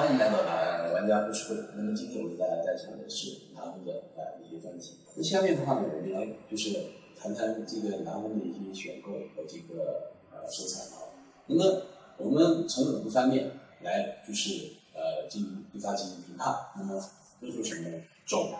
[0.00, 1.60] 欢迎来到呃玩家故事会。
[1.76, 4.94] 那么今天我给大家带上的是南红的呃一些专辑。
[5.14, 6.70] 那下面的话呢，我们来就是
[7.18, 11.04] 谈谈这个南红的一些选购和这个呃收藏啊。
[11.48, 11.82] 那么
[12.16, 13.50] 我们从五个方面
[13.82, 16.50] 来就是呃进行对它进行评判。
[16.78, 16.98] 那么
[17.38, 18.02] 都是什么呢？
[18.24, 18.54] 种、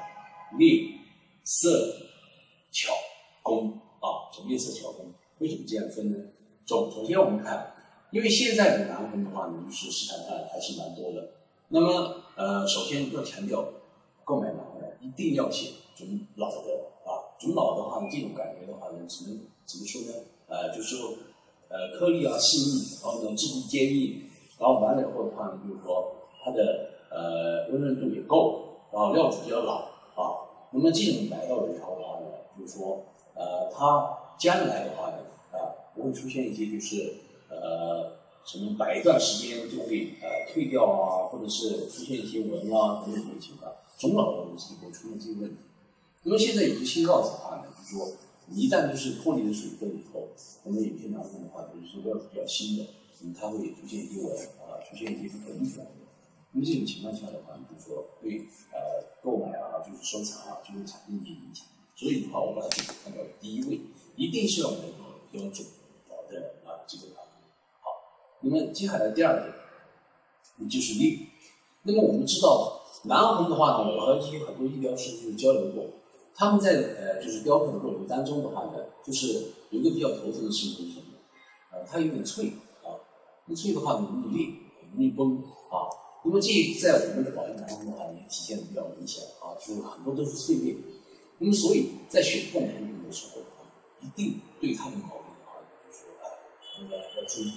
[0.59, 0.91] 列、
[1.43, 1.71] 色、
[2.71, 2.93] 巧、
[3.43, 5.07] 工啊，种、列、色、巧、工。
[5.39, 6.19] 为什么这样分呢？
[6.67, 7.77] 种，首先我们看。
[8.11, 11.31] 因为现在的南红的话呢，就是市场上还是蛮多的。
[11.69, 13.65] 那么，呃，首先要强调，
[14.25, 16.57] 购买南红一定要选种老的
[17.07, 17.39] 啊。
[17.39, 20.27] 种老的话呢，这种感觉的话呢，只能怎么说呢？
[20.49, 21.15] 呃，就是说，
[21.69, 24.25] 呃，颗粒啊细腻，然后呢质地坚硬，
[24.59, 30.51] 然后完了以后的话呢，就是说它的呃温润度也够，然后料子比较老啊。
[30.73, 32.27] 那么这种买到的时候的话呢，
[32.59, 33.05] 就是说，
[33.35, 35.19] 呃，它将来的话呢，
[35.53, 37.15] 啊，不会出现一些就是。
[37.51, 45.57] 呃，什么摆一段时间就会呃退掉啊，或者是出现一些纹啊等等这些情况，种老的东西会出现这些问题。
[46.23, 48.17] 那么现在有些新料子的话呢，就是说
[48.51, 50.29] 一旦就是脱离了水分以后，
[50.65, 52.87] 那么有些南红的话，就是料子比较新的，
[53.21, 55.93] 那么它会出现一些纹啊，出现一些不可逆转的。
[56.53, 61.67] 那么这种情况下的话，就是说对呃购买啊，就是收藏啊，就会产生一些影响。
[61.95, 62.69] 所以的话，我把它
[63.05, 63.81] 放到第一位，
[64.17, 65.67] 一定是要买到标准。
[68.43, 69.41] 那么接下来第二
[70.59, 71.19] 点，就是裂。
[71.83, 75.87] 那么我们知道南红的话呢，我和一些很多艺雕师就是交流过，
[76.35, 81.17] 他们在呃就是雕刻的过程当中的话呢，就是有一个比较头疼的事情是什么？
[81.73, 83.01] 呃，它有点脆啊，
[83.47, 84.55] 那脆的话呢容易裂，
[84.95, 85.39] 容易崩
[85.71, 85.89] 啊。
[86.25, 90.77] 那么这在我们的保养当中的话也体现的比较明显啊，就是很多都是碎裂。
[91.39, 93.41] 那么所以在选购产品的时候，
[94.03, 96.29] 一定对它的毛病的话，就是说啊，
[96.81, 97.53] 那个要注意。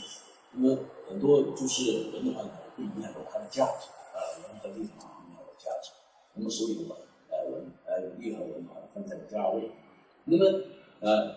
[0.55, 0.77] 那么
[1.09, 5.89] 很多就是人的话呢，会影响到它的价值啊，人和地方影响到价值。
[6.35, 6.95] 那么所以的话，
[7.29, 9.69] 呃，文呃利和文的话放在了第二位。
[10.25, 10.61] 那么
[10.99, 11.35] 呃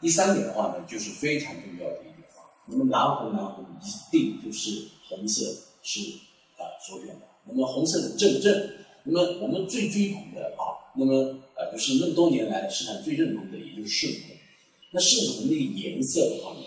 [0.00, 2.48] 第三点的话呢，就是非常重要的一点啊。
[2.66, 5.44] 那么南红南红一定就是红色
[5.82, 6.00] 是
[6.56, 7.26] 啊首选的。
[7.44, 8.70] 那么红色的正正，
[9.04, 14.36] 那么我们最追捧的啊，那么呃就是那么多年来市场最认同的也就是柿红。
[14.92, 16.65] 那柿子红那个颜色的话呢？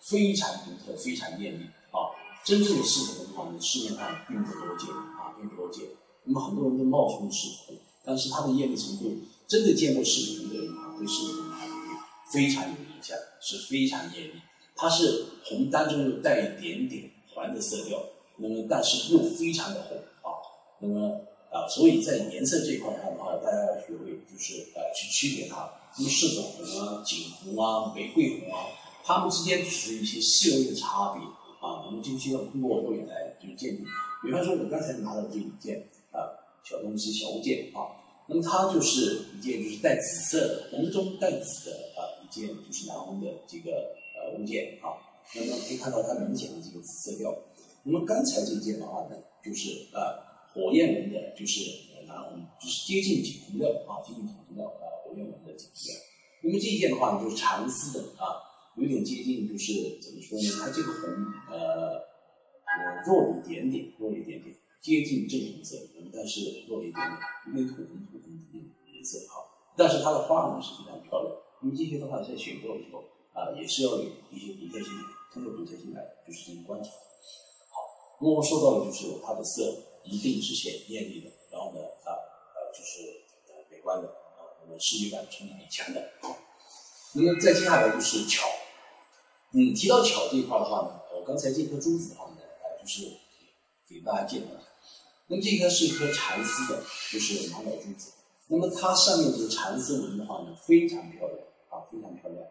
[0.00, 2.10] 非常独特，非常艳丽啊！
[2.44, 5.84] 真正的柿子红的话呢，市面上并不多见啊，并不多见。
[6.24, 11.56] 那么很多人都冒充柿子红，但是它的艳丽程度，真的见过柿子红的人啊，对柿子红的
[12.32, 14.32] 非常有印象，是非常艳丽。
[14.74, 18.02] 它是红当中又带一点点黄的色调，
[18.36, 20.40] 那么但是又非常的红啊。
[20.78, 21.20] 那么
[21.52, 25.70] 啊，所以在颜色这一块上的话，大家要学会就是呃去区别它。
[25.98, 28.64] 那么柿子红啊、锦红啊、玫瑰红啊。
[29.04, 31.22] 它们之间只是一些细微的差别
[31.60, 33.84] 啊，我们就需要通过肉眼来就是鉴定。
[34.22, 35.80] 比方说，我刚才拿到这一件
[36.12, 36.28] 啊
[36.62, 37.96] 小东西小物件啊，
[38.28, 44.96] 那么它就是一件就是带紫色的红中带紫的啊一件就是南红的这个呃物件啊，
[45.34, 47.34] 那么可以看到它明显的这个紫色调。
[47.82, 50.20] 那么刚才这件的话呢，就是呃
[50.52, 51.60] 火焰纹的，就是
[52.06, 56.00] 南红，就是接近锦红料啊，接近锦红料啊火焰纹的锦红料。
[56.42, 58.48] 那么这一件的话呢，就是蚕丝的啊。
[58.80, 60.48] 有点接近，就是怎么说呢？
[60.58, 61.12] 它这个红，
[61.52, 62.00] 呃，
[62.64, 65.76] 我，弱了一点点，弱了一点点，接近正红色，
[66.10, 68.58] 但是弱了一点点，有点土红土红的
[68.90, 69.44] 颜色哈。
[69.76, 71.36] 但是它的花纹是非常漂亮。
[71.60, 73.04] 那么这些的话，在选购的时候
[73.36, 74.92] 啊，也是要有一些独特性，
[75.32, 76.88] 通过独特性来就是进行观察。
[77.68, 82.16] 好，那么我说到的就是它的色一定是显艳丽的，然后呢，啊，
[82.56, 83.04] 呃，就是
[83.48, 86.32] 呃美观的啊，那么视觉感冲击力强的啊。
[87.12, 88.46] 那么再接下来就是巧。
[89.52, 93.02] 嗯，提到巧这一块的话呢，我刚才这颗珠子的话呢，呃，就是
[93.88, 94.70] 给大家介绍一下。
[95.26, 96.80] 那么这颗是一颗蚕丝的，
[97.12, 98.12] 就是玛瑙珠子。
[98.46, 101.38] 那么它上面这个蚕丝纹的话呢，非常漂亮
[101.68, 102.44] 啊，非常漂亮。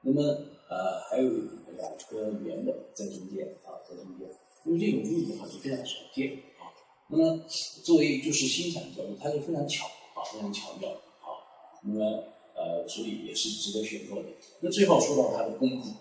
[0.00, 0.22] 那么
[0.68, 4.26] 呃，还有两颗圆的在中间啊，在中间。
[4.64, 6.72] 那么这种珠子的话就非常少见啊。
[7.08, 7.38] 那么
[7.84, 11.36] 作为就是欣赏角度，它就非常巧啊，非常巧妙啊。
[11.82, 12.24] 那么
[12.54, 14.28] 呃，所以也是值得选购的。
[14.60, 15.94] 那最后说到它的工艺。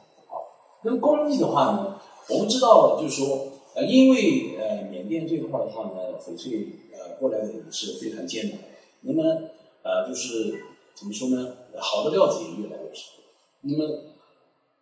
[0.85, 1.99] 那么工艺的话呢，
[2.29, 8.59] 我们知道就是说，呃，因为呃缅甸这块的话呢，翡翠呃过来的也是非常艰难。
[9.01, 9.23] 那么
[9.81, 11.55] 呃就是怎么说呢？
[11.79, 13.13] 好的料子也越来越少。
[13.61, 13.99] 那么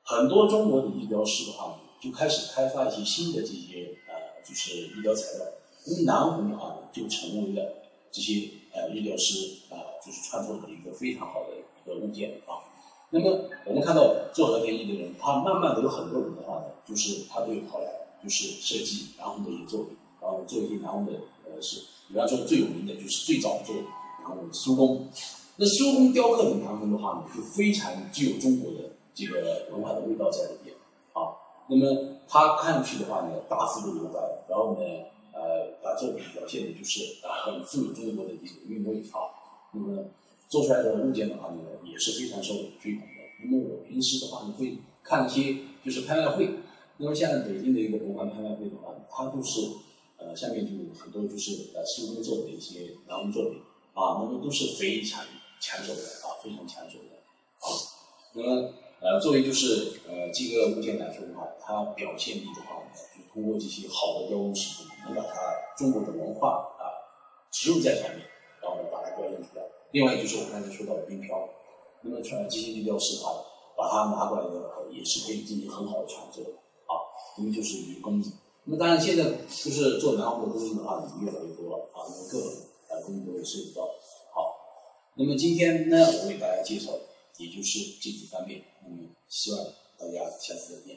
[0.04, 5.46] 很多中国的玉雕师的话呢，就开始开发一些新的这些呃就是玉雕材料。
[5.86, 7.76] 那么南红的话呢，就成为了
[8.12, 9.36] 这些呃玉雕师
[9.70, 12.73] 啊就是创作的一个非常好的一个物件啊。
[13.14, 17.86] 那么我们看到做和田艺的人，他慢慢的有很多人的话呢，就是他都有跑来
[18.22, 21.12] 就是设计然后的一些作品，然后做一些南红的
[21.46, 23.76] 呃是，比方说最有名的就是最早做
[24.24, 25.08] 南红的苏工。
[25.58, 30.76] 那苏工雕刻的南红的话呢，就非常具有中国的这个文化的味道在里边
[31.14, 31.38] 啊。
[31.70, 34.20] 那么它看上去的话呢，大幅度留白，
[34.50, 34.82] 然后呢，
[35.32, 39.30] 呃，把作品表现的就是，很富有中国的这种韵味啊。
[39.72, 40.04] 那么
[40.50, 41.62] 做出来的物件的话呢，
[41.94, 43.22] 也是非常受追捧的。
[43.46, 46.50] 那么我平时的话呢，会看一些就是拍卖会。
[46.98, 49.62] 那么像北京的一个博物馆拍卖会的话，它都是
[50.18, 53.62] 呃下面就有很多就是呃新工做的一些南红作品
[53.94, 55.24] 啊，那么都是非常。
[55.66, 57.16] 抢手的啊，非常抢手的
[57.62, 57.72] 啊。
[58.34, 62.84] 那么呃，作为就是呃这个物件来说的话，它表现力的话，
[63.16, 65.40] 就通过这些好的雕工师傅，能把它
[65.78, 66.84] 中国的文化啊
[67.50, 68.28] 植入在上面，
[68.62, 69.64] 然后把它表现出来。
[69.92, 71.48] 另外就是我刚才说到的冰漂，
[72.04, 73.44] 那么传机械雕饰的话，
[73.76, 76.44] 把它拿过来的也是可以进行很好的创作
[76.86, 76.94] 啊。
[77.38, 78.32] 因为就是一个工艺。
[78.66, 82.52] 那么当然现在就是做南红的工艺的话，已经越来越多了啊，那么各种
[82.90, 83.82] 呃工艺都会涉及到。
[84.34, 84.56] 好
[85.16, 86.92] 那么今天呢，我为大家介绍，
[87.38, 88.64] 也就是这几方面。
[88.84, 89.60] 那么希望
[89.98, 90.93] 大家下次再见。